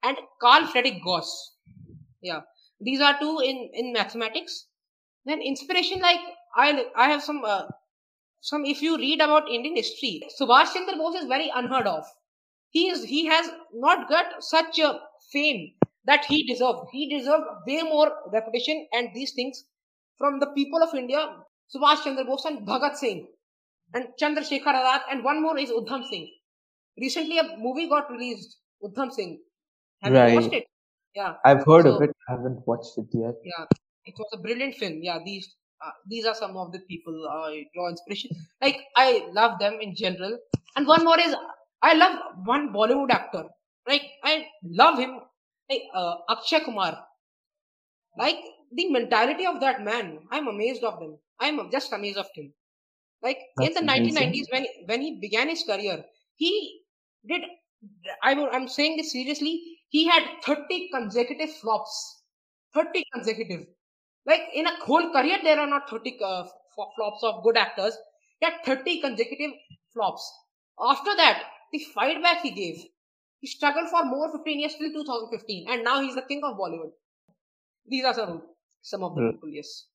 [0.03, 1.57] and carl friedrich gauss.
[2.21, 2.43] Yeah.
[2.81, 4.67] These are two in in mathematics.
[5.25, 6.21] Then inspiration like
[6.57, 7.65] i i have some uh,
[8.41, 12.05] some if you read about indian history subhash chandra bose is very unheard of
[12.77, 13.47] he is he has
[13.87, 14.91] not got such a
[15.33, 15.63] fame
[16.11, 16.83] that he deserved.
[16.93, 19.65] He deserved way more reputation and these things
[20.19, 21.23] from the people of India,
[21.75, 23.27] Subhash Chandra Bose and Bhagat Singh
[23.95, 26.29] and Chandrasekhar Azad and one more is Udham Singh.
[27.01, 29.41] Recently a movie got released, Udham Singh.
[30.03, 30.63] Have you watched Right.
[30.63, 30.67] it?
[31.15, 31.35] Yeah.
[31.45, 32.11] I've heard of it.
[32.29, 33.35] I haven't watched it yet.
[33.45, 33.67] yeah,
[34.07, 35.01] it was a brilliant film.
[35.03, 35.55] Yeah, these
[35.85, 38.31] uh, these are some of the people I draw inspiration.
[38.63, 40.39] Like I love them in general.
[40.77, 41.35] And one more is
[41.85, 43.45] I love one Bollywood actor.
[43.87, 45.21] Like I love him,
[45.71, 47.07] like uh, Akshay Kumar.
[48.17, 48.39] Like
[48.73, 51.19] the mentality of that man, I'm amazed of him.
[51.41, 52.55] I'm just amazed of him.
[53.23, 53.83] Like in the amazing.
[53.83, 56.05] 1990s, when when he began his career,
[56.37, 56.83] he
[57.27, 57.43] did.
[58.23, 59.79] I, will- I'm saying this seriously.
[59.91, 62.25] He had 30 consecutive flops.
[62.75, 63.67] 30 consecutive.
[64.27, 66.47] Like in a whole career, there are not 30 uh,
[66.97, 67.97] flops of good actors.
[68.41, 69.53] He had 30 consecutive
[69.93, 70.25] flops.
[70.81, 71.45] After that,
[71.75, 72.79] the fight back he gave,
[73.41, 76.93] he struggled for more 15 years till 2015, and now he's the king of Bollywood.
[77.87, 78.43] These are some
[78.83, 79.31] some of the Mm.
[79.31, 79.49] people.
[79.49, 79.87] Yes.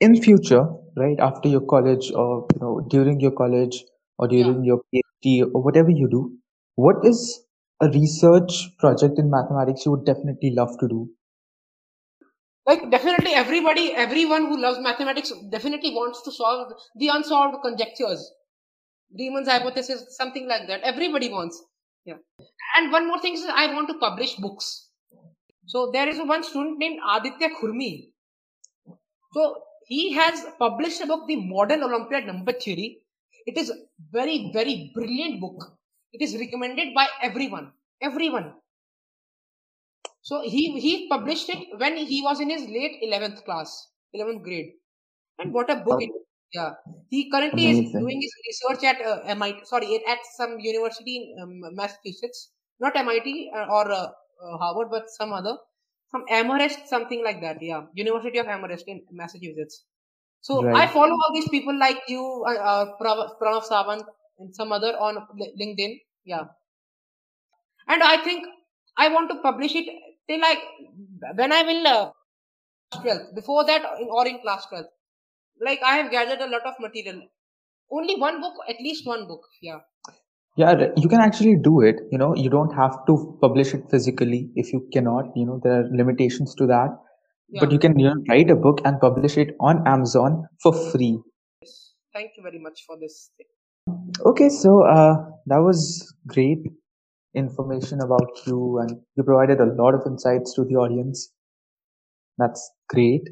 [0.00, 0.66] In future,
[0.96, 3.84] right after your college, or you know, during your college,
[4.18, 4.52] or Yeah.
[4.52, 6.36] during your PhD, or whatever you do,
[6.74, 7.44] what is
[7.80, 11.10] a research project in mathematics you would definitely love to do?
[12.66, 18.32] Like definitely, everybody, everyone who loves mathematics definitely wants to solve the unsolved conjectures,
[19.16, 20.80] Riemann's hypothesis, something like that.
[20.82, 21.62] Everybody wants.
[22.04, 22.16] Yeah.
[22.76, 24.90] And one more thing is, I want to publish books.
[25.66, 28.10] So there is one student named Aditya Khurmi.
[29.32, 33.00] So he has published a book, The Modern Olympiad Number Theory.
[33.46, 33.72] It is
[34.10, 35.78] very, very brilliant book.
[36.12, 37.72] It is recommended by everyone.
[38.02, 38.54] Everyone.
[40.22, 44.72] So he he published it when he was in his late eleventh class, eleventh grade.
[45.38, 46.10] And what a book it!
[46.54, 46.74] Yeah,
[47.10, 49.66] he currently is doing his research at uh, MIT.
[49.66, 54.06] Sorry, at, at some university in um, Massachusetts, not MIT uh, or uh,
[54.42, 55.56] uh, Harvard, but some other,
[56.10, 57.60] some Amherst, something like that.
[57.60, 59.84] Yeah, University of Amherst in Massachusetts.
[60.40, 64.04] So I follow all these people like you, uh, uh, Pranav, Sawant,
[64.38, 65.26] and some other on
[65.60, 66.00] LinkedIn.
[66.24, 66.44] Yeah,
[67.88, 68.46] and I think
[68.96, 69.86] I want to publish it
[70.28, 70.62] till like
[71.34, 72.12] when I will uh,
[72.94, 73.34] 12th.
[73.34, 74.88] Before that, or in class 12th.
[75.60, 77.22] Like I have gathered a lot of material.
[77.90, 79.42] Only one book, at least one book.
[79.62, 79.78] Yeah.
[80.56, 81.96] Yeah, you can actually do it.
[82.10, 85.26] You know, you don't have to publish it physically if you cannot.
[85.36, 86.88] You know, there are limitations to that.
[87.48, 87.60] Yeah.
[87.60, 91.20] But you can, you know, write a book and publish it on Amazon for free.
[92.12, 93.30] Thank you very much for this.
[93.36, 93.46] Thing.
[94.26, 95.14] Okay, so uh,
[95.46, 96.58] that was great
[97.34, 101.30] information about you, and you provided a lot of insights to the audience.
[102.36, 103.22] That's great.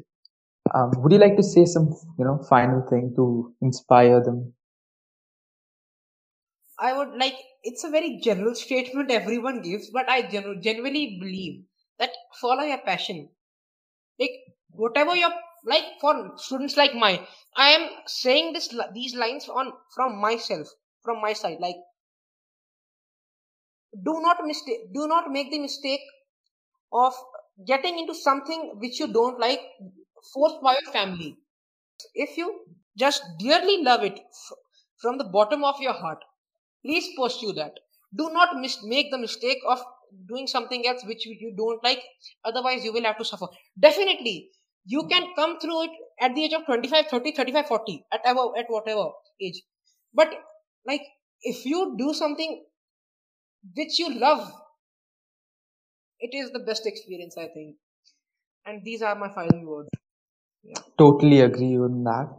[0.73, 4.53] Um, would you like to say some, you know, final thing to inspire them?
[6.79, 7.35] I would like.
[7.63, 11.65] It's a very general statement everyone gives, but I genu- genuinely believe
[11.99, 12.11] that
[12.41, 13.29] follow your passion.
[14.19, 14.31] Like
[14.71, 15.31] whatever your
[15.65, 20.67] like for students like mine, I am saying this these lines on from myself,
[21.03, 21.59] from my side.
[21.59, 21.77] Like
[24.03, 26.01] do not mistake, do not make the mistake
[26.93, 27.13] of
[27.67, 29.61] getting into something which you don't like
[30.33, 31.37] forced by your family.
[32.15, 32.65] If you
[32.97, 34.19] just dearly love it
[35.01, 36.23] from the bottom of your heart,
[36.85, 37.73] please pursue that.
[38.15, 39.79] Do not mis- make the mistake of
[40.27, 42.03] doing something else which you, don't like,
[42.45, 43.47] otherwise, you will have to suffer.
[43.79, 44.51] Definitely,
[44.85, 45.91] you can come through it
[46.21, 48.35] at the age of 25, 30, 35, 40, at, at
[48.69, 49.11] whatever
[49.41, 49.61] age.
[50.13, 50.33] But,
[50.85, 51.01] like,
[51.41, 52.65] if you do something
[53.75, 54.51] which you love,
[56.19, 57.77] it is the best experience, I think.
[58.65, 59.89] And these are my final words.
[60.97, 62.29] Totally agree on that.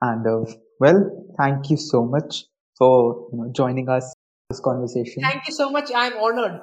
[0.00, 2.44] And uh, well, thank you so much
[2.76, 4.14] for you know, joining us
[4.48, 5.22] this conversation.
[5.22, 5.90] Thank you so much.
[5.94, 6.60] I'm honored.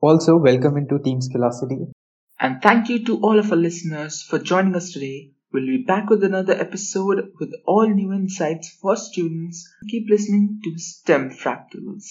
[0.00, 1.90] Also, welcome into Team Skillocity.
[2.38, 5.32] And thank you to all of our listeners for joining us today.
[5.52, 9.72] We'll be back with another episode with all new insights for students.
[9.88, 12.04] Keep listening to STEM Fractals.